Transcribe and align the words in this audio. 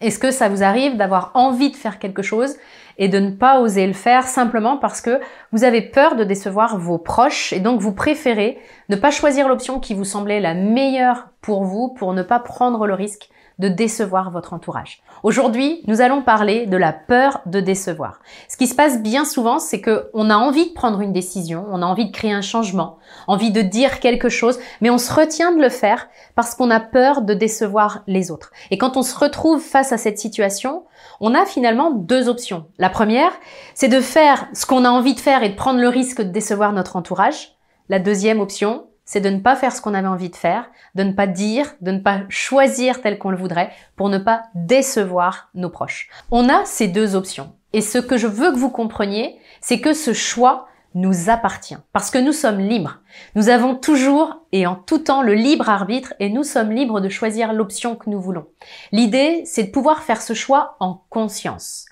Est-ce 0.00 0.18
que 0.18 0.30
ça 0.30 0.48
vous 0.48 0.62
arrive 0.62 0.96
d'avoir 0.96 1.32
envie 1.34 1.70
de 1.70 1.76
faire 1.76 1.98
quelque 1.98 2.22
chose 2.22 2.56
et 2.98 3.08
de 3.08 3.18
ne 3.18 3.30
pas 3.30 3.60
oser 3.60 3.86
le 3.86 3.92
faire 3.92 4.26
simplement 4.26 4.76
parce 4.76 5.00
que 5.00 5.20
vous 5.52 5.64
avez 5.64 5.82
peur 5.82 6.14
de 6.16 6.24
décevoir 6.24 6.78
vos 6.78 6.98
proches 6.98 7.52
et 7.52 7.60
donc 7.60 7.80
vous 7.80 7.92
préférez 7.92 8.58
ne 8.88 8.96
pas 8.96 9.10
choisir 9.10 9.48
l'option 9.48 9.80
qui 9.80 9.94
vous 9.94 10.04
semblait 10.04 10.40
la 10.40 10.54
meilleure 10.54 11.28
pour 11.40 11.64
vous 11.64 11.88
pour 11.88 12.12
ne 12.12 12.22
pas 12.22 12.38
prendre 12.38 12.86
le 12.86 12.94
risque 12.94 13.28
de 13.58 13.68
décevoir 13.68 14.30
votre 14.30 14.52
entourage. 14.52 15.02
Aujourd'hui, 15.22 15.82
nous 15.86 16.00
allons 16.00 16.22
parler 16.22 16.66
de 16.66 16.76
la 16.76 16.92
peur 16.92 17.40
de 17.46 17.60
décevoir. 17.60 18.20
Ce 18.48 18.56
qui 18.56 18.66
se 18.66 18.74
passe 18.74 19.02
bien 19.02 19.24
souvent, 19.24 19.58
c'est 19.58 19.80
que 19.80 20.10
on 20.14 20.30
a 20.30 20.36
envie 20.36 20.68
de 20.68 20.74
prendre 20.74 21.00
une 21.00 21.12
décision, 21.12 21.66
on 21.70 21.82
a 21.82 21.86
envie 21.86 22.06
de 22.06 22.12
créer 22.12 22.32
un 22.32 22.42
changement, 22.42 22.98
envie 23.26 23.50
de 23.50 23.62
dire 23.62 24.00
quelque 24.00 24.28
chose, 24.28 24.58
mais 24.80 24.90
on 24.90 24.98
se 24.98 25.12
retient 25.12 25.52
de 25.52 25.60
le 25.60 25.68
faire 25.68 26.08
parce 26.34 26.54
qu'on 26.54 26.70
a 26.70 26.80
peur 26.80 27.22
de 27.22 27.34
décevoir 27.34 28.02
les 28.06 28.30
autres. 28.30 28.52
Et 28.70 28.78
quand 28.78 28.96
on 28.96 29.02
se 29.02 29.18
retrouve 29.18 29.60
face 29.60 29.92
à 29.92 29.98
cette 29.98 30.18
situation, 30.18 30.84
on 31.20 31.34
a 31.34 31.44
finalement 31.44 31.90
deux 31.90 32.28
options. 32.28 32.66
La 32.78 32.90
première, 32.90 33.32
c'est 33.74 33.88
de 33.88 34.00
faire 34.00 34.46
ce 34.52 34.66
qu'on 34.66 34.84
a 34.84 34.90
envie 34.90 35.14
de 35.14 35.20
faire 35.20 35.42
et 35.42 35.48
de 35.48 35.56
prendre 35.56 35.80
le 35.80 35.88
risque 35.88 36.22
de 36.22 36.30
décevoir 36.30 36.72
notre 36.72 36.96
entourage. 36.96 37.56
La 37.88 37.98
deuxième 37.98 38.40
option, 38.40 38.84
c'est 39.08 39.22
de 39.22 39.30
ne 39.30 39.40
pas 39.40 39.56
faire 39.56 39.72
ce 39.72 39.80
qu'on 39.80 39.94
avait 39.94 40.06
envie 40.06 40.28
de 40.28 40.36
faire, 40.36 40.70
de 40.94 41.02
ne 41.02 41.12
pas 41.12 41.26
dire, 41.26 41.74
de 41.80 41.92
ne 41.92 41.98
pas 41.98 42.20
choisir 42.28 43.00
tel 43.00 43.16
qu'on 43.16 43.30
le 43.30 43.38
voudrait 43.38 43.70
pour 43.96 44.10
ne 44.10 44.18
pas 44.18 44.42
décevoir 44.54 45.48
nos 45.54 45.70
proches. 45.70 46.10
On 46.30 46.50
a 46.50 46.66
ces 46.66 46.88
deux 46.88 47.16
options. 47.16 47.54
Et 47.72 47.80
ce 47.80 47.96
que 47.96 48.18
je 48.18 48.26
veux 48.26 48.52
que 48.52 48.58
vous 48.58 48.68
compreniez, 48.68 49.38
c'est 49.62 49.80
que 49.80 49.94
ce 49.94 50.12
choix 50.12 50.68
nous 50.94 51.30
appartient. 51.30 51.78
Parce 51.94 52.10
que 52.10 52.18
nous 52.18 52.34
sommes 52.34 52.58
libres. 52.58 53.00
Nous 53.34 53.48
avons 53.48 53.76
toujours 53.76 54.42
et 54.52 54.66
en 54.66 54.74
tout 54.74 54.98
temps 54.98 55.22
le 55.22 55.32
libre 55.32 55.70
arbitre 55.70 56.12
et 56.20 56.28
nous 56.28 56.44
sommes 56.44 56.72
libres 56.72 57.00
de 57.00 57.08
choisir 57.08 57.54
l'option 57.54 57.96
que 57.96 58.10
nous 58.10 58.20
voulons. 58.20 58.48
L'idée, 58.92 59.40
c'est 59.46 59.64
de 59.64 59.70
pouvoir 59.70 60.02
faire 60.02 60.20
ce 60.20 60.34
choix 60.34 60.76
en 60.80 61.02
conscience. 61.08 61.86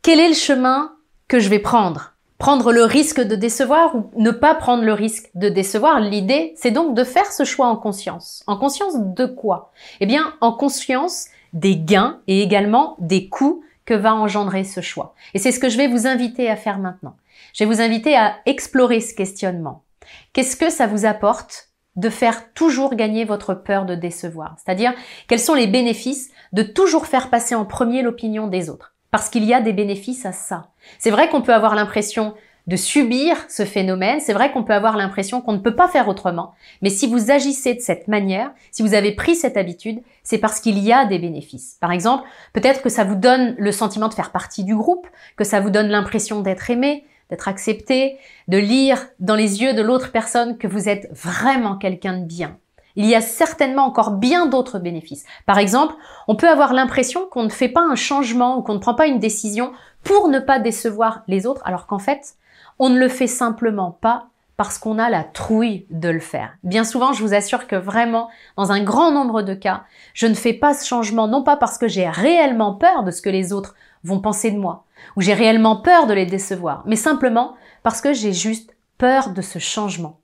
Quel 0.00 0.18
est 0.18 0.28
le 0.28 0.34
chemin 0.34 0.94
que 1.28 1.38
je 1.38 1.50
vais 1.50 1.58
prendre 1.58 2.14
prendre 2.40 2.72
le 2.72 2.84
risque 2.84 3.20
de 3.20 3.36
décevoir 3.36 3.94
ou 3.94 4.10
ne 4.16 4.30
pas 4.30 4.54
prendre 4.54 4.82
le 4.82 4.94
risque 4.94 5.30
de 5.34 5.50
décevoir. 5.50 6.00
L'idée, 6.00 6.54
c'est 6.56 6.70
donc 6.70 6.96
de 6.96 7.04
faire 7.04 7.30
ce 7.30 7.44
choix 7.44 7.66
en 7.66 7.76
conscience. 7.76 8.42
En 8.46 8.56
conscience 8.56 8.94
de 8.96 9.26
quoi? 9.26 9.72
Eh 10.00 10.06
bien, 10.06 10.32
en 10.40 10.50
conscience 10.52 11.26
des 11.52 11.76
gains 11.76 12.20
et 12.26 12.42
également 12.42 12.96
des 12.98 13.28
coûts 13.28 13.62
que 13.84 13.92
va 13.92 14.14
engendrer 14.14 14.64
ce 14.64 14.80
choix. 14.80 15.14
Et 15.34 15.38
c'est 15.38 15.52
ce 15.52 15.60
que 15.60 15.68
je 15.68 15.76
vais 15.76 15.86
vous 15.86 16.06
inviter 16.06 16.48
à 16.48 16.56
faire 16.56 16.78
maintenant. 16.78 17.14
Je 17.52 17.62
vais 17.62 17.70
vous 17.70 17.82
inviter 17.82 18.16
à 18.16 18.36
explorer 18.46 19.00
ce 19.00 19.14
questionnement. 19.14 19.84
Qu'est-ce 20.32 20.56
que 20.56 20.70
ça 20.70 20.86
vous 20.86 21.04
apporte 21.04 21.68
de 21.96 22.08
faire 22.08 22.54
toujours 22.54 22.94
gagner 22.94 23.26
votre 23.26 23.52
peur 23.52 23.84
de 23.84 23.94
décevoir? 23.94 24.56
C'est-à-dire, 24.56 24.94
quels 25.28 25.40
sont 25.40 25.54
les 25.54 25.66
bénéfices 25.66 26.30
de 26.54 26.62
toujours 26.62 27.06
faire 27.06 27.28
passer 27.28 27.54
en 27.54 27.66
premier 27.66 28.00
l'opinion 28.00 28.46
des 28.46 28.70
autres? 28.70 28.94
Parce 29.10 29.28
qu'il 29.28 29.44
y 29.44 29.54
a 29.54 29.60
des 29.60 29.72
bénéfices 29.72 30.26
à 30.26 30.32
ça. 30.32 30.70
C'est 30.98 31.10
vrai 31.10 31.28
qu'on 31.28 31.42
peut 31.42 31.54
avoir 31.54 31.74
l'impression 31.74 32.34
de 32.66 32.76
subir 32.76 33.36
ce 33.48 33.64
phénomène, 33.64 34.20
c'est 34.20 34.32
vrai 34.32 34.52
qu'on 34.52 34.62
peut 34.62 34.74
avoir 34.74 34.96
l'impression 34.96 35.40
qu'on 35.40 35.54
ne 35.54 35.58
peut 35.58 35.74
pas 35.74 35.88
faire 35.88 36.08
autrement, 36.08 36.54
mais 36.82 36.90
si 36.90 37.06
vous 37.06 37.30
agissez 37.30 37.74
de 37.74 37.80
cette 37.80 38.06
manière, 38.06 38.52
si 38.70 38.82
vous 38.82 38.94
avez 38.94 39.12
pris 39.12 39.34
cette 39.34 39.56
habitude, 39.56 40.00
c'est 40.22 40.38
parce 40.38 40.60
qu'il 40.60 40.78
y 40.78 40.92
a 40.92 41.04
des 41.04 41.18
bénéfices. 41.18 41.78
Par 41.80 41.90
exemple, 41.90 42.28
peut-être 42.52 42.82
que 42.82 42.88
ça 42.88 43.02
vous 43.02 43.16
donne 43.16 43.54
le 43.58 43.72
sentiment 43.72 44.08
de 44.08 44.14
faire 44.14 44.30
partie 44.30 44.62
du 44.62 44.76
groupe, 44.76 45.08
que 45.36 45.44
ça 45.44 45.60
vous 45.60 45.70
donne 45.70 45.88
l'impression 45.88 46.40
d'être 46.42 46.70
aimé, 46.70 47.04
d'être 47.30 47.48
accepté, 47.48 48.18
de 48.48 48.58
lire 48.58 49.08
dans 49.18 49.36
les 49.36 49.62
yeux 49.62 49.72
de 49.72 49.82
l'autre 49.82 50.12
personne 50.12 50.58
que 50.58 50.68
vous 50.68 50.88
êtes 50.88 51.08
vraiment 51.12 51.76
quelqu'un 51.76 52.18
de 52.18 52.24
bien, 52.24 52.58
il 52.96 53.06
y 53.06 53.14
a 53.14 53.20
certainement 53.20 53.84
encore 53.84 54.12
bien 54.12 54.46
d'autres 54.46 54.78
bénéfices. 54.78 55.24
Par 55.46 55.58
exemple, 55.58 55.94
on 56.28 56.36
peut 56.36 56.48
avoir 56.48 56.72
l'impression 56.72 57.26
qu'on 57.26 57.44
ne 57.44 57.48
fait 57.48 57.68
pas 57.68 57.82
un 57.82 57.94
changement 57.94 58.58
ou 58.58 58.62
qu'on 58.62 58.74
ne 58.74 58.78
prend 58.78 58.94
pas 58.94 59.06
une 59.06 59.18
décision 59.18 59.72
pour 60.02 60.28
ne 60.28 60.38
pas 60.38 60.58
décevoir 60.58 61.22
les 61.28 61.46
autres, 61.46 61.62
alors 61.64 61.86
qu'en 61.86 61.98
fait, 61.98 62.34
on 62.78 62.88
ne 62.88 62.98
le 62.98 63.08
fait 63.08 63.26
simplement 63.26 63.90
pas 63.90 64.26
parce 64.56 64.76
qu'on 64.76 64.98
a 64.98 65.08
la 65.08 65.24
trouille 65.24 65.86
de 65.90 66.10
le 66.10 66.20
faire. 66.20 66.54
Bien 66.64 66.84
souvent, 66.84 67.14
je 67.14 67.22
vous 67.22 67.32
assure 67.32 67.66
que 67.66 67.76
vraiment, 67.76 68.28
dans 68.58 68.72
un 68.72 68.82
grand 68.82 69.10
nombre 69.10 69.40
de 69.40 69.54
cas, 69.54 69.84
je 70.12 70.26
ne 70.26 70.34
fais 70.34 70.52
pas 70.52 70.74
ce 70.74 70.86
changement 70.86 71.28
non 71.28 71.42
pas 71.42 71.56
parce 71.56 71.78
que 71.78 71.88
j'ai 71.88 72.06
réellement 72.08 72.74
peur 72.74 73.02
de 73.02 73.10
ce 73.10 73.22
que 73.22 73.30
les 73.30 73.54
autres 73.54 73.74
vont 74.04 74.20
penser 74.20 74.50
de 74.50 74.58
moi, 74.58 74.84
ou 75.16 75.22
j'ai 75.22 75.32
réellement 75.32 75.76
peur 75.76 76.06
de 76.06 76.12
les 76.12 76.26
décevoir, 76.26 76.82
mais 76.86 76.96
simplement 76.96 77.54
parce 77.82 78.02
que 78.02 78.12
j'ai 78.12 78.34
juste 78.34 78.74
peur 78.98 79.30
de 79.30 79.40
ce 79.40 79.58
changement 79.58 80.20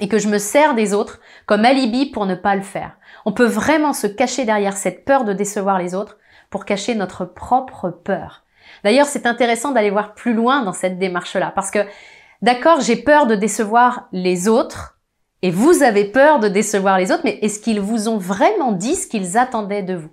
et 0.00 0.08
que 0.08 0.18
je 0.18 0.28
me 0.28 0.38
sers 0.38 0.74
des 0.74 0.94
autres 0.94 1.20
comme 1.46 1.64
alibi 1.64 2.06
pour 2.06 2.26
ne 2.26 2.34
pas 2.34 2.56
le 2.56 2.62
faire. 2.62 2.96
On 3.24 3.32
peut 3.32 3.46
vraiment 3.46 3.92
se 3.92 4.06
cacher 4.06 4.44
derrière 4.44 4.76
cette 4.76 5.04
peur 5.04 5.24
de 5.24 5.32
décevoir 5.32 5.78
les 5.78 5.94
autres 5.94 6.18
pour 6.50 6.64
cacher 6.64 6.94
notre 6.94 7.24
propre 7.24 7.90
peur. 7.90 8.44
D'ailleurs, 8.84 9.06
c'est 9.06 9.26
intéressant 9.26 9.72
d'aller 9.72 9.90
voir 9.90 10.14
plus 10.14 10.34
loin 10.34 10.62
dans 10.62 10.72
cette 10.72 10.98
démarche-là 10.98 11.52
parce 11.54 11.70
que, 11.70 11.80
d'accord, 12.40 12.80
j'ai 12.80 12.96
peur 12.96 13.26
de 13.26 13.34
décevoir 13.34 14.08
les 14.12 14.48
autres 14.48 14.98
et 15.42 15.50
vous 15.50 15.82
avez 15.82 16.04
peur 16.04 16.38
de 16.38 16.48
décevoir 16.48 16.98
les 16.98 17.10
autres, 17.10 17.22
mais 17.24 17.38
est-ce 17.42 17.60
qu'ils 17.60 17.80
vous 17.80 18.08
ont 18.08 18.18
vraiment 18.18 18.72
dit 18.72 18.94
ce 18.94 19.08
qu'ils 19.08 19.36
attendaient 19.36 19.82
de 19.82 19.94
vous? 19.94 20.10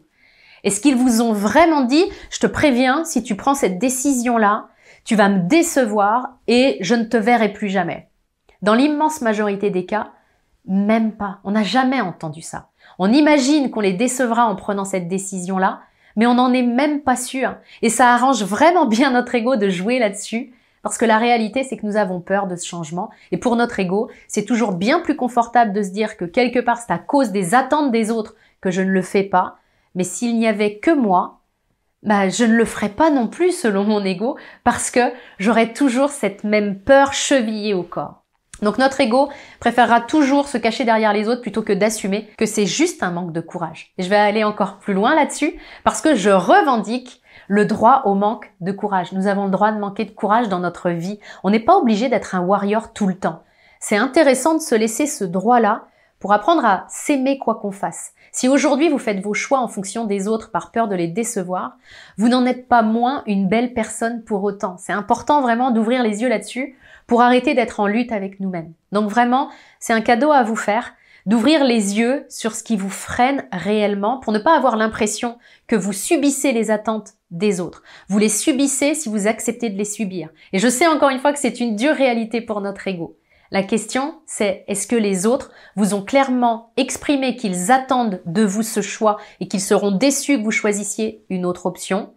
Est-ce 0.63 0.81
qu'ils 0.81 0.97
vous 0.97 1.21
ont 1.21 1.33
vraiment 1.33 1.81
dit, 1.81 2.03
je 2.31 2.39
te 2.39 2.47
préviens, 2.47 3.05
si 3.05 3.23
tu 3.23 3.35
prends 3.35 3.53
cette 3.53 3.79
décision-là, 3.79 4.67
tu 5.05 5.15
vas 5.15 5.29
me 5.29 5.47
décevoir 5.47 6.37
et 6.47 6.77
je 6.81 6.95
ne 6.95 7.05
te 7.05 7.15
verrai 7.15 7.53
plus 7.53 7.69
jamais 7.69 8.08
dans 8.61 8.73
l'immense 8.73 9.21
majorité 9.21 9.69
des 9.69 9.85
cas, 9.85 10.11
même 10.65 11.13
pas. 11.13 11.39
On 11.43 11.51
n'a 11.51 11.63
jamais 11.63 12.01
entendu 12.01 12.41
ça. 12.41 12.69
On 12.97 13.11
imagine 13.11 13.71
qu'on 13.71 13.79
les 13.79 13.93
décevra 13.93 14.45
en 14.45 14.55
prenant 14.55 14.85
cette 14.85 15.07
décision-là, 15.07 15.81
mais 16.15 16.27
on 16.27 16.35
n'en 16.35 16.53
est 16.53 16.63
même 16.63 17.01
pas 17.01 17.15
sûr. 17.15 17.55
Et 17.81 17.89
ça 17.89 18.13
arrange 18.13 18.43
vraiment 18.43 18.85
bien 18.85 19.11
notre 19.11 19.35
ego 19.35 19.55
de 19.55 19.69
jouer 19.69 19.99
là-dessus, 19.99 20.53
parce 20.81 20.97
que 20.97 21.05
la 21.05 21.17
réalité, 21.17 21.63
c'est 21.63 21.77
que 21.77 21.85
nous 21.85 21.97
avons 21.97 22.21
peur 22.21 22.47
de 22.47 22.55
ce 22.55 22.65
changement. 22.65 23.09
Et 23.31 23.37
pour 23.37 23.55
notre 23.55 23.79
ego, 23.79 24.09
c'est 24.27 24.45
toujours 24.45 24.73
bien 24.73 24.99
plus 24.99 25.15
confortable 25.15 25.73
de 25.73 25.81
se 25.81 25.89
dire 25.89 26.17
que 26.17 26.25
quelque 26.25 26.59
part, 26.59 26.77
c'est 26.77 26.93
à 26.93 26.97
cause 26.97 27.31
des 27.31 27.53
attentes 27.53 27.91
des 27.91 28.11
autres 28.11 28.35
que 28.61 28.71
je 28.71 28.81
ne 28.81 28.91
le 28.91 29.01
fais 29.01 29.23
pas. 29.23 29.57
Mais 29.95 30.03
s'il 30.03 30.37
n'y 30.37 30.47
avait 30.47 30.77
que 30.77 30.91
moi, 30.91 31.41
bah, 32.03 32.29
je 32.29 32.45
ne 32.45 32.55
le 32.55 32.65
ferais 32.65 32.89
pas 32.89 33.09
non 33.09 33.27
plus 33.27 33.51
selon 33.51 33.83
mon 33.83 34.03
ego, 34.05 34.37
parce 34.63 34.89
que 34.89 35.11
j'aurais 35.37 35.73
toujours 35.73 36.09
cette 36.09 36.43
même 36.43 36.79
peur 36.79 37.13
chevillée 37.13 37.73
au 37.73 37.83
corps. 37.83 38.23
Donc 38.61 38.77
notre 38.77 38.99
ego 38.99 39.29
préférera 39.59 40.01
toujours 40.01 40.47
se 40.47 40.57
cacher 40.57 40.83
derrière 40.83 41.13
les 41.13 41.27
autres 41.27 41.41
plutôt 41.41 41.61
que 41.61 41.73
d'assumer 41.73 42.29
que 42.37 42.45
c'est 42.45 42.65
juste 42.65 43.03
un 43.03 43.11
manque 43.11 43.31
de 43.31 43.41
courage. 43.41 43.93
Et 43.97 44.03
je 44.03 44.09
vais 44.09 44.15
aller 44.15 44.43
encore 44.43 44.77
plus 44.77 44.93
loin 44.93 45.15
là-dessus 45.15 45.53
parce 45.83 46.01
que 46.01 46.15
je 46.15 46.29
revendique 46.29 47.21
le 47.47 47.65
droit 47.65 48.03
au 48.05 48.15
manque 48.15 48.51
de 48.61 48.71
courage. 48.71 49.11
Nous 49.11 49.27
avons 49.27 49.45
le 49.45 49.51
droit 49.51 49.71
de 49.71 49.79
manquer 49.79 50.05
de 50.05 50.11
courage 50.11 50.49
dans 50.49 50.59
notre 50.59 50.89
vie. 50.89 51.19
On 51.43 51.49
n'est 51.49 51.59
pas 51.59 51.77
obligé 51.77 52.09
d'être 52.09 52.35
un 52.35 52.41
warrior 52.41 52.93
tout 52.93 53.07
le 53.07 53.15
temps. 53.15 53.43
C'est 53.79 53.97
intéressant 53.97 54.55
de 54.55 54.61
se 54.61 54.75
laisser 54.75 55.07
ce 55.07 55.23
droit-là 55.23 55.85
pour 56.19 56.33
apprendre 56.33 56.65
à 56.65 56.85
s'aimer 56.89 57.37
quoi 57.37 57.55
qu'on 57.55 57.71
fasse. 57.71 58.11
Si 58.31 58.47
aujourd'hui 58.47 58.89
vous 58.89 58.97
faites 58.97 59.21
vos 59.21 59.33
choix 59.33 59.59
en 59.59 59.67
fonction 59.67 60.05
des 60.05 60.27
autres 60.27 60.51
par 60.51 60.71
peur 60.71 60.87
de 60.87 60.95
les 60.95 61.07
décevoir, 61.07 61.77
vous 62.17 62.27
n'en 62.27 62.45
êtes 62.45 62.67
pas 62.67 62.81
moins 62.81 63.23
une 63.25 63.47
belle 63.47 63.73
personne 63.73 64.23
pour 64.23 64.43
autant. 64.43 64.75
C'est 64.77 64.93
important 64.93 65.41
vraiment 65.41 65.71
d'ouvrir 65.71 66.03
les 66.03 66.21
yeux 66.21 66.29
là-dessus 66.29 66.75
pour 67.09 67.23
arrêter 67.23 67.55
d'être 67.55 67.79
en 67.79 67.87
lutte 67.87 68.11
avec 68.11 68.39
nous-mêmes. 68.39 68.71
Donc 68.91 69.09
vraiment, 69.09 69.49
c'est 69.79 69.93
un 69.93 70.01
cadeau 70.01 70.31
à 70.31 70.43
vous 70.43 70.55
faire 70.55 70.93
d'ouvrir 71.25 71.63
les 71.63 71.97
yeux 71.97 72.25
sur 72.29 72.55
ce 72.55 72.63
qui 72.63 72.77
vous 72.77 72.89
freine 72.89 73.45
réellement 73.51 74.19
pour 74.19 74.31
ne 74.31 74.39
pas 74.39 74.55
avoir 74.55 74.77
l'impression 74.77 75.37
que 75.67 75.75
vous 75.75 75.91
subissez 75.91 76.53
les 76.53 76.71
attentes 76.71 77.13
des 77.31 77.59
autres. 77.59 77.83
Vous 78.09 78.19
les 78.19 78.29
subissez 78.29 78.93
si 78.93 79.09
vous 79.09 79.27
acceptez 79.27 79.69
de 79.69 79.77
les 79.77 79.85
subir. 79.85 80.29
Et 80.53 80.59
je 80.59 80.69
sais 80.69 80.87
encore 80.87 81.09
une 81.09 81.19
fois 81.19 81.33
que 81.33 81.39
c'est 81.39 81.59
une 81.59 81.75
dure 81.75 81.95
réalité 81.95 82.41
pour 82.41 82.61
notre 82.61 82.87
ego. 82.87 83.17
La 83.51 83.63
question, 83.63 84.19
c'est 84.27 84.63
est-ce 84.67 84.85
que 84.85 84.95
les 84.95 85.25
autres 85.25 85.51
vous 85.75 85.95
ont 85.95 86.03
clairement 86.03 86.71
exprimé 86.77 87.35
qu'ils 87.35 87.71
attendent 87.71 88.21
de 88.27 88.43
vous 88.43 88.63
ce 88.63 88.81
choix 88.81 89.17
et 89.39 89.47
qu'ils 89.47 89.61
seront 89.61 89.91
déçus 89.91 90.37
que 90.37 90.43
vous 90.43 90.51
choisissiez 90.51 91.25
une 91.29 91.47
autre 91.47 91.65
option? 91.65 92.13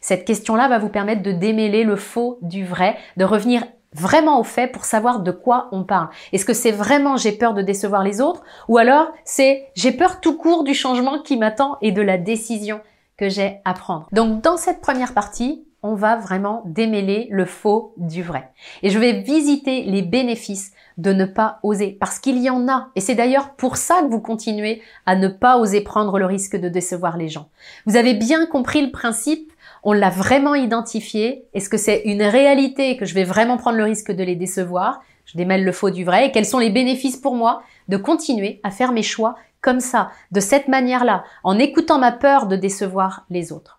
Cette 0.00 0.24
question-là 0.24 0.68
va 0.68 0.78
vous 0.78 0.88
permettre 0.88 1.22
de 1.22 1.32
démêler 1.32 1.82
le 1.82 1.96
faux 1.96 2.38
du 2.42 2.64
vrai, 2.64 2.96
de 3.16 3.24
revenir 3.24 3.64
vraiment 3.96 4.38
au 4.40 4.44
fait 4.44 4.68
pour 4.68 4.84
savoir 4.84 5.20
de 5.20 5.30
quoi 5.30 5.68
on 5.72 5.84
parle. 5.84 6.08
Est-ce 6.32 6.44
que 6.44 6.52
c'est 6.52 6.72
vraiment 6.72 7.16
j'ai 7.16 7.32
peur 7.32 7.54
de 7.54 7.62
décevoir 7.62 8.02
les 8.02 8.20
autres 8.20 8.42
ou 8.68 8.78
alors 8.78 9.08
c'est 9.24 9.68
j'ai 9.74 9.92
peur 9.92 10.20
tout 10.20 10.36
court 10.36 10.64
du 10.64 10.74
changement 10.74 11.20
qui 11.20 11.36
m'attend 11.36 11.78
et 11.80 11.92
de 11.92 12.02
la 12.02 12.18
décision 12.18 12.80
que 13.16 13.28
j'ai 13.28 13.60
à 13.64 13.74
prendre. 13.74 14.06
Donc 14.12 14.42
dans 14.42 14.56
cette 14.56 14.80
première 14.80 15.14
partie, 15.14 15.65
on 15.86 15.94
va 15.94 16.16
vraiment 16.16 16.62
démêler 16.66 17.28
le 17.30 17.44
faux 17.44 17.94
du 17.96 18.22
vrai. 18.22 18.50
Et 18.82 18.90
je 18.90 18.98
vais 18.98 19.20
visiter 19.20 19.84
les 19.84 20.02
bénéfices 20.02 20.72
de 20.98 21.12
ne 21.12 21.24
pas 21.24 21.58
oser, 21.62 21.96
parce 22.00 22.18
qu'il 22.18 22.38
y 22.38 22.50
en 22.50 22.68
a. 22.68 22.88
Et 22.96 23.00
c'est 23.00 23.14
d'ailleurs 23.14 23.54
pour 23.54 23.76
ça 23.76 24.00
que 24.02 24.08
vous 24.08 24.20
continuez 24.20 24.82
à 25.04 25.14
ne 25.14 25.28
pas 25.28 25.58
oser 25.58 25.82
prendre 25.82 26.18
le 26.18 26.26
risque 26.26 26.56
de 26.56 26.68
décevoir 26.68 27.16
les 27.16 27.28
gens. 27.28 27.48
Vous 27.84 27.96
avez 27.96 28.14
bien 28.14 28.46
compris 28.46 28.84
le 28.84 28.90
principe, 28.90 29.52
on 29.82 29.92
l'a 29.92 30.10
vraiment 30.10 30.54
identifié. 30.54 31.44
Est-ce 31.54 31.68
que 31.68 31.76
c'est 31.76 32.02
une 32.06 32.22
réalité 32.22 32.96
que 32.96 33.04
je 33.04 33.14
vais 33.14 33.24
vraiment 33.24 33.56
prendre 33.56 33.76
le 33.76 33.84
risque 33.84 34.10
de 34.10 34.24
les 34.24 34.34
décevoir? 34.34 35.02
Je 35.26 35.36
démêle 35.36 35.64
le 35.64 35.72
faux 35.72 35.90
du 35.90 36.04
vrai. 36.04 36.26
Et 36.26 36.32
quels 36.32 36.46
sont 36.46 36.58
les 36.58 36.70
bénéfices 36.70 37.16
pour 37.16 37.34
moi 37.34 37.62
de 37.88 37.96
continuer 37.96 38.60
à 38.62 38.70
faire 38.70 38.92
mes 38.92 39.02
choix 39.02 39.36
comme 39.60 39.80
ça, 39.80 40.10
de 40.32 40.40
cette 40.40 40.68
manière-là, 40.68 41.24
en 41.44 41.58
écoutant 41.58 41.98
ma 41.98 42.12
peur 42.12 42.46
de 42.46 42.56
décevoir 42.56 43.26
les 43.30 43.52
autres? 43.52 43.75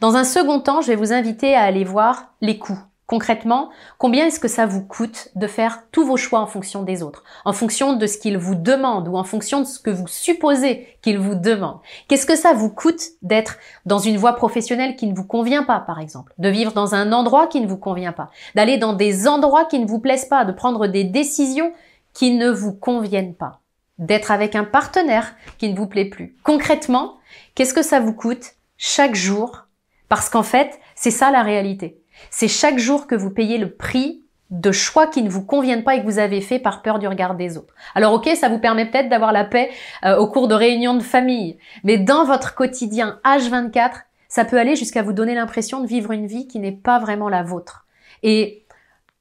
Dans 0.00 0.16
un 0.16 0.24
second 0.24 0.60
temps, 0.60 0.80
je 0.80 0.88
vais 0.88 0.96
vous 0.96 1.12
inviter 1.12 1.54
à 1.54 1.62
aller 1.62 1.84
voir 1.84 2.32
les 2.40 2.58
coûts. 2.58 2.78
Concrètement, 3.06 3.70
combien 3.98 4.26
est-ce 4.26 4.38
que 4.38 4.46
ça 4.46 4.66
vous 4.66 4.82
coûte 4.82 5.30
de 5.34 5.48
faire 5.48 5.82
tous 5.90 6.06
vos 6.06 6.16
choix 6.16 6.38
en 6.38 6.46
fonction 6.46 6.84
des 6.84 7.02
autres, 7.02 7.24
en 7.44 7.52
fonction 7.52 7.94
de 7.94 8.06
ce 8.06 8.16
qu'ils 8.16 8.38
vous 8.38 8.54
demandent 8.54 9.08
ou 9.08 9.16
en 9.16 9.24
fonction 9.24 9.58
de 9.60 9.64
ce 9.64 9.80
que 9.80 9.90
vous 9.90 10.06
supposez 10.06 10.86
qu'ils 11.02 11.18
vous 11.18 11.34
demandent? 11.34 11.80
Qu'est-ce 12.06 12.24
que 12.24 12.36
ça 12.36 12.52
vous 12.52 12.70
coûte 12.70 13.02
d'être 13.22 13.56
dans 13.84 13.98
une 13.98 14.16
voie 14.16 14.34
professionnelle 14.34 14.94
qui 14.94 15.08
ne 15.08 15.14
vous 15.14 15.24
convient 15.24 15.64
pas, 15.64 15.80
par 15.80 15.98
exemple, 15.98 16.32
de 16.38 16.48
vivre 16.48 16.72
dans 16.72 16.94
un 16.94 17.12
endroit 17.12 17.48
qui 17.48 17.60
ne 17.60 17.66
vous 17.66 17.78
convient 17.78 18.12
pas, 18.12 18.30
d'aller 18.54 18.78
dans 18.78 18.92
des 18.92 19.26
endroits 19.26 19.64
qui 19.64 19.80
ne 19.80 19.88
vous 19.88 19.98
plaisent 19.98 20.28
pas, 20.28 20.44
de 20.44 20.52
prendre 20.52 20.86
des 20.86 21.02
décisions 21.02 21.72
qui 22.14 22.30
ne 22.36 22.48
vous 22.48 22.72
conviennent 22.72 23.34
pas, 23.34 23.58
d'être 23.98 24.30
avec 24.30 24.54
un 24.54 24.64
partenaire 24.64 25.34
qui 25.58 25.68
ne 25.68 25.76
vous 25.76 25.88
plaît 25.88 26.04
plus? 26.04 26.36
Concrètement, 26.44 27.16
qu'est-ce 27.56 27.74
que 27.74 27.82
ça 27.82 27.98
vous 27.98 28.14
coûte 28.14 28.54
chaque 28.82 29.14
jour 29.14 29.66
Parce 30.08 30.30
qu'en 30.30 30.42
fait, 30.42 30.80
c'est 30.94 31.10
ça 31.10 31.30
la 31.30 31.42
réalité. 31.42 32.00
C'est 32.30 32.48
chaque 32.48 32.78
jour 32.78 33.06
que 33.06 33.14
vous 33.14 33.28
payez 33.28 33.58
le 33.58 33.74
prix 33.74 34.24
de 34.48 34.72
choix 34.72 35.06
qui 35.06 35.22
ne 35.22 35.28
vous 35.28 35.44
conviennent 35.44 35.84
pas 35.84 35.96
et 35.96 36.00
que 36.00 36.06
vous 36.06 36.18
avez 36.18 36.40
fait 36.40 36.58
par 36.58 36.80
peur 36.80 36.98
du 36.98 37.06
regard 37.06 37.34
des 37.34 37.58
autres. 37.58 37.74
Alors 37.94 38.14
ok, 38.14 38.30
ça 38.34 38.48
vous 38.48 38.58
permet 38.58 38.90
peut-être 38.90 39.10
d'avoir 39.10 39.32
la 39.32 39.44
paix 39.44 39.70
euh, 40.04 40.16
au 40.16 40.28
cours 40.28 40.48
de 40.48 40.54
réunions 40.54 40.94
de 40.94 41.02
famille, 41.02 41.58
mais 41.84 41.98
dans 41.98 42.24
votre 42.24 42.54
quotidien 42.54 43.20
H24, 43.22 44.04
ça 44.28 44.46
peut 44.46 44.58
aller 44.58 44.76
jusqu'à 44.76 45.02
vous 45.02 45.12
donner 45.12 45.34
l'impression 45.34 45.82
de 45.82 45.86
vivre 45.86 46.12
une 46.12 46.26
vie 46.26 46.48
qui 46.48 46.58
n'est 46.58 46.72
pas 46.72 46.98
vraiment 46.98 47.28
la 47.28 47.42
vôtre. 47.42 47.86
Et 48.22 48.64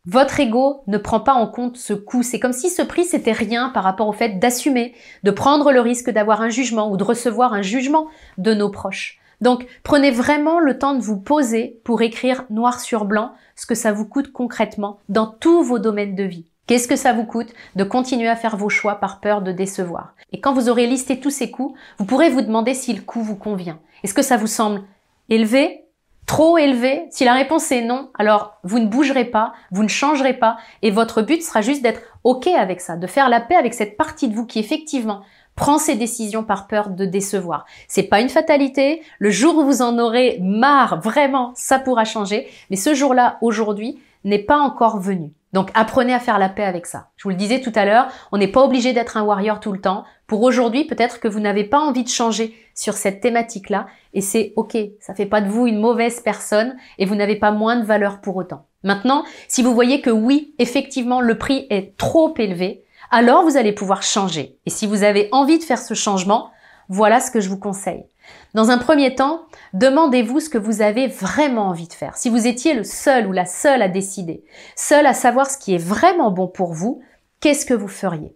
votre 0.05 0.39
ego 0.39 0.83
ne 0.87 0.97
prend 0.97 1.19
pas 1.19 1.33
en 1.33 1.47
compte 1.47 1.75
ce 1.75 1.93
coût. 1.93 2.23
C'est 2.23 2.39
comme 2.39 2.53
si 2.53 2.69
ce 2.69 2.81
prix 2.81 3.03
c'était 3.03 3.33
rien 3.33 3.69
par 3.69 3.83
rapport 3.83 4.07
au 4.07 4.13
fait 4.13 4.39
d'assumer, 4.39 4.95
de 5.23 5.31
prendre 5.31 5.73
le 5.73 5.81
risque 5.81 6.09
d'avoir 6.09 6.41
un 6.41 6.49
jugement 6.49 6.89
ou 6.89 6.95
de 6.95 7.03
recevoir 7.03 7.53
un 7.53 7.61
jugement 7.61 8.07
de 8.37 8.53
nos 8.53 8.69
proches. 8.69 9.18
Donc 9.41 9.65
prenez 9.83 10.11
vraiment 10.11 10.59
le 10.59 10.77
temps 10.77 10.95
de 10.95 11.01
vous 11.01 11.19
poser 11.19 11.79
pour 11.83 12.01
écrire 12.01 12.45
noir 12.49 12.79
sur 12.79 13.05
blanc 13.05 13.31
ce 13.55 13.65
que 13.65 13.75
ça 13.75 13.91
vous 13.91 14.05
coûte 14.05 14.31
concrètement 14.31 14.99
dans 15.09 15.27
tous 15.27 15.63
vos 15.63 15.79
domaines 15.79 16.15
de 16.15 16.23
vie. 16.23 16.45
Qu'est-ce 16.67 16.87
que 16.87 16.95
ça 16.95 17.13
vous 17.13 17.25
coûte 17.25 17.51
de 17.75 17.83
continuer 17.83 18.27
à 18.27 18.35
faire 18.35 18.55
vos 18.55 18.69
choix 18.69 18.95
par 18.95 19.19
peur 19.21 19.41
de 19.41 19.51
décevoir? 19.51 20.13
Et 20.31 20.39
quand 20.39 20.53
vous 20.53 20.69
aurez 20.69 20.85
listé 20.85 21.19
tous 21.19 21.31
ces 21.31 21.49
coûts, 21.49 21.75
vous 21.97 22.05
pourrez 22.05 22.29
vous 22.29 22.41
demander 22.41 22.75
si 22.75 22.93
le 22.93 23.01
coût 23.01 23.21
vous 23.21 23.35
convient. 23.35 23.79
Est-ce 24.03 24.13
que 24.13 24.21
ça 24.21 24.37
vous 24.37 24.45
semble 24.45 24.83
élevé? 25.29 25.85
Trop 26.27 26.59
élevé? 26.59 27.07
Si 27.09 27.25
la 27.25 27.33
réponse 27.33 27.71
est 27.71 27.81
non, 27.81 28.11
alors 28.13 28.59
vous 28.63 28.77
ne 28.77 28.85
bougerez 28.85 29.25
pas, 29.25 29.53
vous 29.71 29.81
ne 29.81 29.87
changerez 29.87 30.35
pas, 30.35 30.57
et 30.83 30.91
votre 30.91 31.23
but 31.23 31.41
sera 31.41 31.61
juste 31.61 31.81
d'être 31.81 32.01
OK 32.23 32.45
avec 32.45 32.81
ça, 32.81 32.97
de 32.97 33.07
faire 33.07 33.29
la 33.29 33.41
paix 33.41 33.55
avec 33.55 33.73
cette 33.73 33.97
partie 33.97 34.27
de 34.27 34.35
vous 34.35 34.45
qui 34.45 34.59
effectivement 34.59 35.23
prend 35.55 35.77
ses 35.77 35.95
décisions 35.95 36.43
par 36.43 36.67
peur 36.67 36.89
de 36.89 37.05
décevoir. 37.05 37.65
C'est 37.87 38.03
pas 38.03 38.21
une 38.21 38.29
fatalité. 38.29 39.01
Le 39.19 39.29
jour 39.29 39.57
où 39.57 39.65
vous 39.65 39.81
en 39.81 39.99
aurez 39.99 40.39
marre, 40.41 41.01
vraiment, 41.01 41.51
ça 41.55 41.79
pourra 41.79 42.05
changer. 42.05 42.47
Mais 42.69 42.77
ce 42.77 42.93
jour-là, 42.93 43.37
aujourd'hui, 43.41 43.99
n'est 44.23 44.39
pas 44.39 44.57
encore 44.57 44.99
venu. 44.99 45.31
Donc 45.53 45.71
apprenez 45.73 46.13
à 46.13 46.19
faire 46.19 46.37
la 46.37 46.49
paix 46.49 46.63
avec 46.63 46.85
ça. 46.85 47.07
Je 47.17 47.23
vous 47.23 47.29
le 47.29 47.35
disais 47.35 47.61
tout 47.61 47.71
à 47.73 47.85
l'heure, 47.85 48.07
on 48.31 48.37
n'est 48.37 48.47
pas 48.47 48.63
obligé 48.63 48.93
d'être 48.93 49.17
un 49.17 49.23
warrior 49.23 49.59
tout 49.59 49.71
le 49.71 49.81
temps. 49.81 50.03
Pour 50.27 50.43
aujourd'hui, 50.43 50.85
peut-être 50.85 51.19
que 51.19 51.27
vous 51.27 51.39
n'avez 51.39 51.63
pas 51.63 51.79
envie 51.79 52.03
de 52.03 52.09
changer 52.09 52.55
sur 52.75 52.93
cette 52.93 53.19
thématique-là 53.19 53.87
et 54.13 54.21
c'est 54.21 54.53
OK, 54.57 54.77
ça 54.99 55.15
fait 55.15 55.25
pas 55.25 55.41
de 55.41 55.49
vous 55.49 55.65
une 55.65 55.79
mauvaise 55.79 56.21
personne 56.21 56.75
et 56.99 57.05
vous 57.05 57.15
n'avez 57.15 57.35
pas 57.35 57.51
moins 57.51 57.77
de 57.77 57.85
valeur 57.85 58.21
pour 58.21 58.35
autant. 58.35 58.67
Maintenant, 58.83 59.23
si 59.47 59.63
vous 59.63 59.73
voyez 59.73 60.01
que 60.01 60.11
oui, 60.11 60.53
effectivement, 60.59 61.19
le 61.19 61.37
prix 61.37 61.65
est 61.69 61.97
trop 61.97 62.33
élevé, 62.37 62.83
alors 63.11 63.43
vous 63.43 63.57
allez 63.57 63.73
pouvoir 63.73 64.03
changer. 64.03 64.57
Et 64.65 64.69
si 64.69 64.87
vous 64.87 65.03
avez 65.03 65.29
envie 65.31 65.59
de 65.59 65.63
faire 65.63 65.79
ce 65.79 65.93
changement, 65.93 66.51
voilà 66.89 67.19
ce 67.19 67.31
que 67.31 67.39
je 67.39 67.49
vous 67.49 67.59
conseille. 67.59 68.05
Dans 68.53 68.71
un 68.71 68.77
premier 68.77 69.15
temps, 69.15 69.41
demandez-vous 69.73 70.39
ce 70.39 70.49
que 70.49 70.57
vous 70.57 70.81
avez 70.81 71.07
vraiment 71.07 71.67
envie 71.67 71.87
de 71.87 71.93
faire. 71.93 72.17
Si 72.17 72.29
vous 72.29 72.47
étiez 72.47 72.73
le 72.73 72.83
seul 72.83 73.27
ou 73.27 73.31
la 73.31 73.45
seule 73.45 73.81
à 73.81 73.87
décider, 73.87 74.43
seul 74.75 75.05
à 75.05 75.13
savoir 75.13 75.49
ce 75.49 75.57
qui 75.57 75.75
est 75.75 75.83
vraiment 75.83 76.31
bon 76.31 76.47
pour 76.47 76.73
vous, 76.73 77.01
qu'est-ce 77.41 77.65
que 77.65 77.73
vous 77.73 77.87
feriez? 77.87 78.35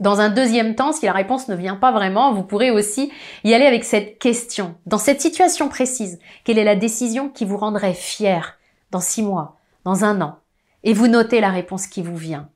Dans 0.00 0.20
un 0.20 0.30
deuxième 0.30 0.74
temps, 0.74 0.92
si 0.92 1.04
la 1.04 1.12
réponse 1.12 1.48
ne 1.48 1.54
vient 1.54 1.76
pas 1.76 1.92
vraiment, 1.92 2.32
vous 2.32 2.44
pourrez 2.44 2.70
aussi 2.70 3.12
y 3.44 3.52
aller 3.52 3.66
avec 3.66 3.84
cette 3.84 4.18
question. 4.18 4.74
Dans 4.86 4.98
cette 4.98 5.20
situation 5.20 5.68
précise, 5.68 6.18
quelle 6.44 6.58
est 6.58 6.64
la 6.64 6.76
décision 6.76 7.28
qui 7.28 7.44
vous 7.44 7.58
rendrait 7.58 7.92
fier 7.92 8.58
dans 8.90 9.00
six 9.00 9.22
mois, 9.22 9.56
dans 9.84 10.04
un 10.04 10.20
an? 10.22 10.38
Et 10.82 10.94
vous 10.94 11.08
notez 11.08 11.40
la 11.40 11.50
réponse 11.50 11.86
qui 11.86 12.02
vous 12.02 12.16
vient. 12.16 12.48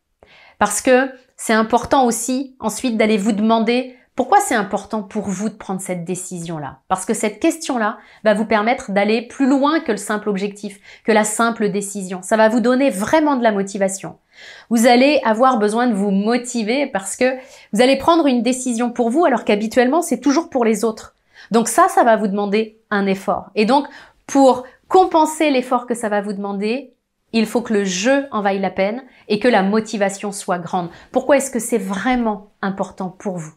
Parce 0.58 0.80
que 0.80 1.10
c'est 1.36 1.52
important 1.52 2.06
aussi 2.06 2.56
ensuite 2.60 2.96
d'aller 2.96 3.16
vous 3.16 3.32
demander 3.32 3.96
pourquoi 4.16 4.40
c'est 4.40 4.54
important 4.54 5.02
pour 5.02 5.28
vous 5.28 5.50
de 5.50 5.54
prendre 5.54 5.80
cette 5.82 6.04
décision-là 6.04 6.78
Parce 6.88 7.04
que 7.04 7.12
cette 7.12 7.38
question-là 7.38 7.98
va 8.24 8.32
vous 8.32 8.46
permettre 8.46 8.90
d'aller 8.90 9.20
plus 9.20 9.46
loin 9.46 9.80
que 9.80 9.92
le 9.92 9.98
simple 9.98 10.30
objectif, 10.30 10.80
que 11.04 11.12
la 11.12 11.24
simple 11.24 11.68
décision. 11.68 12.22
Ça 12.22 12.38
va 12.38 12.48
vous 12.48 12.60
donner 12.60 12.88
vraiment 12.88 13.36
de 13.36 13.42
la 13.42 13.52
motivation. 13.52 14.16
Vous 14.70 14.86
allez 14.86 15.20
avoir 15.22 15.58
besoin 15.58 15.86
de 15.86 15.92
vous 15.92 16.10
motiver 16.10 16.86
parce 16.86 17.14
que 17.14 17.36
vous 17.74 17.82
allez 17.82 17.98
prendre 17.98 18.26
une 18.26 18.42
décision 18.42 18.90
pour 18.90 19.10
vous 19.10 19.26
alors 19.26 19.44
qu'habituellement 19.44 20.00
c'est 20.00 20.20
toujours 20.20 20.48
pour 20.48 20.64
les 20.64 20.82
autres. 20.82 21.14
Donc 21.50 21.68
ça, 21.68 21.88
ça 21.90 22.02
va 22.02 22.16
vous 22.16 22.26
demander 22.26 22.78
un 22.90 23.06
effort. 23.06 23.50
Et 23.54 23.66
donc, 23.66 23.86
pour 24.26 24.64
compenser 24.88 25.50
l'effort 25.50 25.86
que 25.86 25.94
ça 25.94 26.08
va 26.08 26.22
vous 26.22 26.32
demander, 26.32 26.94
il 27.38 27.46
faut 27.46 27.62
que 27.62 27.74
le 27.74 27.84
jeu 27.84 28.26
en 28.30 28.42
la 28.42 28.70
peine 28.70 29.02
et 29.28 29.38
que 29.38 29.48
la 29.48 29.62
motivation 29.62 30.32
soit 30.32 30.58
grande. 30.58 30.88
Pourquoi 31.12 31.36
est-ce 31.36 31.50
que 31.50 31.58
c'est 31.58 31.78
vraiment 31.78 32.52
important 32.62 33.10
pour 33.10 33.36
vous? 33.36 33.52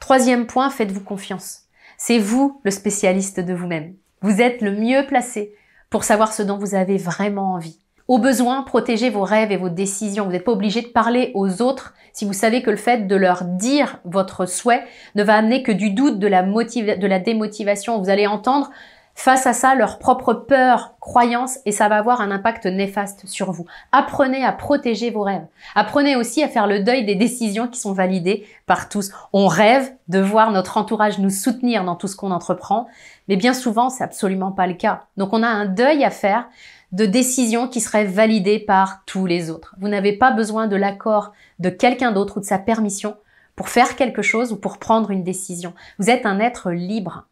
Troisième 0.00 0.46
point, 0.46 0.70
faites-vous 0.70 1.02
confiance. 1.02 1.62
C'est 1.98 2.18
vous 2.18 2.60
le 2.64 2.70
spécialiste 2.70 3.40
de 3.40 3.54
vous-même. 3.54 3.94
Vous 4.22 4.40
êtes 4.40 4.60
le 4.60 4.72
mieux 4.72 5.06
placé 5.06 5.54
pour 5.90 6.04
savoir 6.04 6.32
ce 6.32 6.42
dont 6.42 6.58
vous 6.58 6.74
avez 6.74 6.96
vraiment 6.96 7.54
envie. 7.54 7.78
Au 8.08 8.18
besoin, 8.18 8.62
protégez 8.62 9.10
vos 9.10 9.24
rêves 9.24 9.50
et 9.50 9.56
vos 9.56 9.68
décisions. 9.68 10.24
Vous 10.24 10.30
n'êtes 10.30 10.44
pas 10.44 10.52
obligé 10.52 10.80
de 10.80 10.86
parler 10.86 11.32
aux 11.34 11.60
autres 11.60 11.94
si 12.12 12.24
vous 12.24 12.32
savez 12.32 12.62
que 12.62 12.70
le 12.70 12.76
fait 12.76 13.06
de 13.08 13.16
leur 13.16 13.44
dire 13.44 13.98
votre 14.04 14.46
souhait 14.46 14.84
ne 15.16 15.24
va 15.24 15.34
amener 15.34 15.62
que 15.62 15.72
du 15.72 15.90
doute, 15.90 16.18
de 16.18 16.28
la, 16.28 16.42
de 16.42 17.06
la 17.06 17.18
démotivation. 17.18 17.98
Vous 18.00 18.08
allez 18.08 18.26
entendre 18.26 18.70
face 19.16 19.46
à 19.46 19.54
ça 19.54 19.74
leur 19.74 19.98
propre 19.98 20.34
peur, 20.34 20.94
croyance, 21.00 21.58
et 21.64 21.72
ça 21.72 21.88
va 21.88 21.96
avoir 21.96 22.20
un 22.20 22.30
impact 22.30 22.66
néfaste 22.66 23.26
sur 23.26 23.50
vous. 23.50 23.64
Apprenez 23.90 24.44
à 24.44 24.52
protéger 24.52 25.10
vos 25.10 25.22
rêves. 25.22 25.46
Apprenez 25.74 26.16
aussi 26.16 26.44
à 26.44 26.48
faire 26.48 26.66
le 26.66 26.80
deuil 26.80 27.04
des 27.04 27.14
décisions 27.14 27.66
qui 27.66 27.80
sont 27.80 27.94
validées 27.94 28.46
par 28.66 28.90
tous. 28.90 29.10
On 29.32 29.48
rêve 29.48 29.90
de 30.08 30.20
voir 30.20 30.52
notre 30.52 30.76
entourage 30.76 31.18
nous 31.18 31.30
soutenir 31.30 31.82
dans 31.82 31.96
tout 31.96 32.08
ce 32.08 32.14
qu'on 32.14 32.30
entreprend, 32.30 32.86
mais 33.26 33.36
bien 33.36 33.54
souvent, 33.54 33.88
c'est 33.88 34.04
absolument 34.04 34.52
pas 34.52 34.66
le 34.66 34.74
cas. 34.74 35.04
Donc 35.16 35.32
on 35.32 35.42
a 35.42 35.48
un 35.48 35.64
deuil 35.64 36.04
à 36.04 36.10
faire 36.10 36.46
de 36.92 37.06
décisions 37.06 37.68
qui 37.68 37.80
seraient 37.80 38.04
validées 38.04 38.58
par 38.58 39.02
tous 39.06 39.24
les 39.24 39.50
autres. 39.50 39.74
Vous 39.80 39.88
n'avez 39.88 40.12
pas 40.12 40.30
besoin 40.30 40.66
de 40.66 40.76
l'accord 40.76 41.32
de 41.58 41.70
quelqu'un 41.70 42.12
d'autre 42.12 42.36
ou 42.36 42.40
de 42.40 42.44
sa 42.44 42.58
permission 42.58 43.16
pour 43.56 43.70
faire 43.70 43.96
quelque 43.96 44.22
chose 44.22 44.52
ou 44.52 44.56
pour 44.56 44.76
prendre 44.76 45.10
une 45.10 45.24
décision. 45.24 45.72
Vous 45.98 46.10
êtes 46.10 46.26
un 46.26 46.38
être 46.38 46.70
libre. 46.70 47.24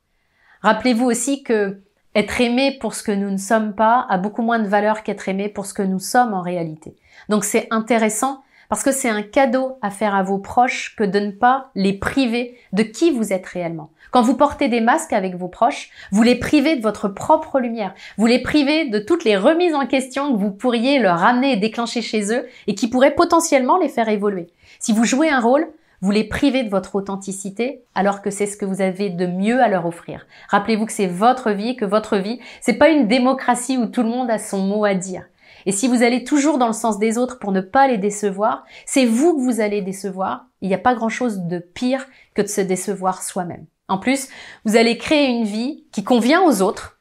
Rappelez-vous 0.64 1.04
aussi 1.04 1.42
que 1.42 1.82
être 2.14 2.40
aimé 2.40 2.78
pour 2.80 2.94
ce 2.94 3.02
que 3.02 3.12
nous 3.12 3.30
ne 3.30 3.36
sommes 3.36 3.74
pas 3.74 4.06
a 4.08 4.16
beaucoup 4.16 4.40
moins 4.40 4.58
de 4.58 4.66
valeur 4.66 5.02
qu'être 5.02 5.28
aimé 5.28 5.50
pour 5.50 5.66
ce 5.66 5.74
que 5.74 5.82
nous 5.82 5.98
sommes 5.98 6.32
en 6.32 6.40
réalité. 6.40 6.96
Donc 7.28 7.44
c'est 7.44 7.68
intéressant 7.70 8.42
parce 8.70 8.82
que 8.82 8.90
c'est 8.90 9.10
un 9.10 9.20
cadeau 9.20 9.76
à 9.82 9.90
faire 9.90 10.14
à 10.14 10.22
vos 10.22 10.38
proches 10.38 10.96
que 10.96 11.04
de 11.04 11.18
ne 11.18 11.32
pas 11.32 11.70
les 11.74 11.92
priver 11.92 12.56
de 12.72 12.82
qui 12.82 13.10
vous 13.10 13.34
êtes 13.34 13.44
réellement. 13.44 13.90
Quand 14.10 14.22
vous 14.22 14.38
portez 14.38 14.68
des 14.68 14.80
masques 14.80 15.12
avec 15.12 15.34
vos 15.34 15.48
proches, 15.48 15.90
vous 16.12 16.22
les 16.22 16.36
privez 16.36 16.76
de 16.76 16.82
votre 16.82 17.08
propre 17.08 17.60
lumière. 17.60 17.92
Vous 18.16 18.26
les 18.26 18.40
privez 18.40 18.88
de 18.88 18.98
toutes 18.98 19.24
les 19.24 19.36
remises 19.36 19.74
en 19.74 19.84
question 19.84 20.32
que 20.32 20.38
vous 20.38 20.50
pourriez 20.50 20.98
leur 20.98 21.22
amener 21.22 21.52
et 21.52 21.56
déclencher 21.56 22.00
chez 22.00 22.32
eux 22.32 22.46
et 22.68 22.74
qui 22.74 22.88
pourraient 22.88 23.14
potentiellement 23.14 23.76
les 23.76 23.90
faire 23.90 24.08
évoluer. 24.08 24.46
Si 24.78 24.92
vous 24.92 25.04
jouez 25.04 25.28
un 25.28 25.40
rôle, 25.40 25.68
vous 26.04 26.10
les 26.10 26.24
privez 26.24 26.64
de 26.64 26.68
votre 26.68 26.96
authenticité 26.96 27.82
alors 27.94 28.20
que 28.20 28.28
c'est 28.28 28.44
ce 28.44 28.58
que 28.58 28.66
vous 28.66 28.82
avez 28.82 29.08
de 29.08 29.24
mieux 29.24 29.62
à 29.62 29.68
leur 29.68 29.86
offrir. 29.86 30.26
Rappelez-vous 30.50 30.84
que 30.84 30.92
c'est 30.92 31.06
votre 31.06 31.50
vie, 31.50 31.76
que 31.76 31.86
votre 31.86 32.18
vie, 32.18 32.40
c'est 32.60 32.74
pas 32.74 32.90
une 32.90 33.08
démocratie 33.08 33.78
où 33.78 33.86
tout 33.86 34.02
le 34.02 34.10
monde 34.10 34.30
a 34.30 34.38
son 34.38 34.58
mot 34.58 34.84
à 34.84 34.92
dire. 34.92 35.24
Et 35.64 35.72
si 35.72 35.88
vous 35.88 36.02
allez 36.02 36.22
toujours 36.22 36.58
dans 36.58 36.66
le 36.66 36.74
sens 36.74 36.98
des 36.98 37.16
autres 37.16 37.38
pour 37.38 37.52
ne 37.52 37.62
pas 37.62 37.88
les 37.88 37.96
décevoir, 37.96 38.64
c'est 38.84 39.06
vous 39.06 39.34
que 39.34 39.40
vous 39.40 39.60
allez 39.60 39.80
décevoir. 39.80 40.44
Il 40.60 40.68
n'y 40.68 40.74
a 40.74 40.78
pas 40.78 40.94
grand 40.94 41.08
chose 41.08 41.44
de 41.44 41.58
pire 41.58 42.04
que 42.34 42.42
de 42.42 42.48
se 42.48 42.60
décevoir 42.60 43.22
soi-même. 43.22 43.64
En 43.88 43.96
plus, 43.96 44.28
vous 44.66 44.76
allez 44.76 44.98
créer 44.98 45.28
une 45.28 45.44
vie 45.44 45.86
qui 45.90 46.04
convient 46.04 46.42
aux 46.42 46.60
autres, 46.60 46.93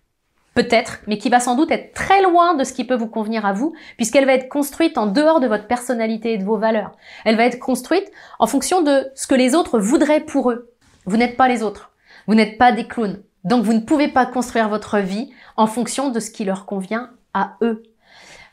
peut-être, 0.53 0.99
mais 1.07 1.17
qui 1.17 1.29
va 1.29 1.39
sans 1.39 1.55
doute 1.55 1.71
être 1.71 1.93
très 1.93 2.21
loin 2.21 2.53
de 2.55 2.63
ce 2.63 2.73
qui 2.73 2.85
peut 2.85 2.95
vous 2.95 3.07
convenir 3.07 3.45
à 3.45 3.53
vous, 3.53 3.73
puisqu'elle 3.97 4.25
va 4.25 4.33
être 4.33 4.49
construite 4.49 4.97
en 4.97 5.07
dehors 5.07 5.39
de 5.39 5.47
votre 5.47 5.67
personnalité 5.67 6.33
et 6.33 6.37
de 6.37 6.43
vos 6.43 6.57
valeurs. 6.57 6.91
Elle 7.25 7.37
va 7.37 7.45
être 7.45 7.59
construite 7.59 8.11
en 8.39 8.47
fonction 8.47 8.81
de 8.81 9.07
ce 9.15 9.27
que 9.27 9.35
les 9.35 9.55
autres 9.55 9.79
voudraient 9.79 10.21
pour 10.21 10.51
eux. 10.51 10.71
Vous 11.05 11.17
n'êtes 11.17 11.37
pas 11.37 11.47
les 11.47 11.63
autres. 11.63 11.91
Vous 12.27 12.35
n'êtes 12.35 12.57
pas 12.57 12.71
des 12.71 12.87
clowns. 12.87 13.21
Donc 13.43 13.63
vous 13.65 13.73
ne 13.73 13.79
pouvez 13.79 14.07
pas 14.07 14.25
construire 14.25 14.69
votre 14.69 14.99
vie 14.99 15.31
en 15.57 15.67
fonction 15.67 16.09
de 16.09 16.19
ce 16.19 16.31
qui 16.31 16.45
leur 16.45 16.65
convient 16.65 17.09
à 17.33 17.57
eux. 17.61 17.83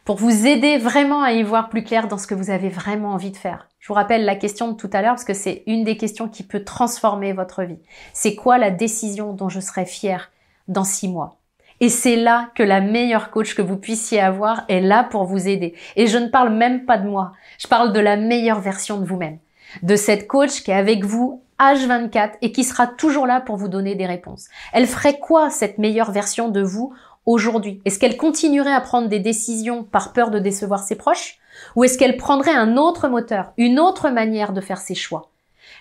Pour 0.05 0.17
vous 0.17 0.47
aider 0.47 0.79
vraiment 0.79 1.23
à 1.23 1.33
y 1.33 1.43
voir 1.43 1.69
plus 1.69 1.85
clair 1.85 2.09
dans 2.09 2.19
ce 2.19 2.27
que 2.27 2.35
vous 2.35 2.51
avez 2.51 2.69
vraiment 2.69 3.13
envie 3.13 3.31
de 3.31 3.37
faire. 3.37 3.69
Je 3.79 3.89
vous 3.89 3.95
rappelle 3.95 4.25
la 4.25 4.35
question 4.35 4.73
de 4.73 4.77
tout 4.77 4.91
à 4.93 5.03
l'heure 5.03 5.13
parce 5.13 5.25
que 5.25 5.35
c'est 5.35 5.63
une 5.67 5.85
des 5.85 5.97
questions 5.97 6.29
qui 6.29 6.43
peut 6.43 6.65
transformer 6.65 7.33
votre 7.33 7.63
vie. 7.63 7.79
C'est 8.13 8.35
quoi 8.35 8.59
la 8.59 8.71
décision 8.71 9.33
dont 9.33 9.49
je 9.49 9.61
serai 9.61 9.85
fière 9.85 10.33
dans 10.67 10.85
six 10.85 11.09
mois? 11.09 11.40
Et 11.81 11.89
c'est 11.89 12.17
là 12.17 12.51
que 12.55 12.63
la 12.63 12.81
meilleure 12.81 13.31
coach 13.31 13.55
que 13.55 13.63
vous 13.63 13.77
puissiez 13.77 14.21
avoir 14.21 14.65
est 14.69 14.81
là 14.81 15.03
pour 15.05 15.25
vous 15.25 15.49
aider. 15.49 15.75
Et 15.97 16.07
je 16.07 16.19
ne 16.19 16.29
parle 16.29 16.53
même 16.53 16.85
pas 16.85 16.99
de 16.99 17.09
moi. 17.09 17.33
Je 17.59 17.67
parle 17.67 17.93
de 17.93 18.01
la 18.01 18.17
meilleure 18.17 18.61
version 18.61 18.99
de 18.99 19.07
vous-même. 19.07 19.39
De 19.83 19.97
cette 19.97 20.27
coach 20.27 20.63
qui 20.63 20.71
est 20.71 20.75
avec 20.75 21.05
vous 21.05 21.43
H24 21.59 22.33
et 22.43 22.53
qui 22.53 22.65
sera 22.65 22.87
toujours 22.87 23.27
là 23.27 23.41
pour 23.41 23.57
vous 23.57 23.69
donner 23.69 23.95
des 23.95 24.07
réponses. 24.07 24.49
Elle 24.73 24.87
ferait 24.87 25.19
quoi 25.19 25.51
cette 25.51 25.79
meilleure 25.79 26.11
version 26.11 26.49
de 26.49 26.63
vous 26.63 26.93
aujourd'hui? 27.27 27.81
Est-ce 27.85 27.99
qu'elle 27.99 28.17
continuerait 28.17 28.73
à 28.73 28.81
prendre 28.81 29.09
des 29.09 29.21
décisions 29.21 29.85
par 29.85 30.13
peur 30.13 30.31
de 30.31 30.39
décevoir 30.39 30.83
ses 30.83 30.97
proches? 30.97 31.39
Ou 31.77 31.85
est-ce 31.85 31.99
qu'elle 31.99 32.17
prendrait 32.17 32.55
un 32.55 32.77
autre 32.77 33.09
moteur, 33.09 33.53
une 33.57 33.79
autre 33.79 34.11
manière 34.11 34.53
de 34.53 34.61
faire 34.61 34.79
ses 34.79 34.95
choix? 34.95 35.31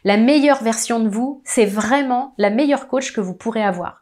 La 0.04 0.18
meilleure 0.18 0.64
version 0.64 1.00
de 1.00 1.10
vous, 1.10 1.42
c'est 1.44 1.66
vraiment 1.66 2.34
la 2.38 2.50
meilleure 2.50 2.88
coach 2.88 3.12
que 3.12 3.22
vous 3.22 3.34
pourrez 3.34 3.64
avoir. 3.64 4.02